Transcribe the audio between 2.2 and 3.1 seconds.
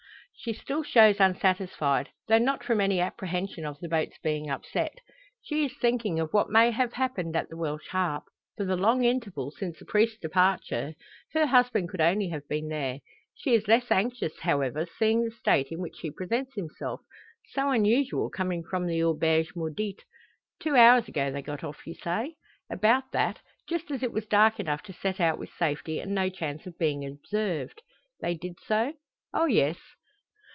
though not from any